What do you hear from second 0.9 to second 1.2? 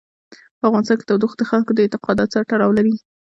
کې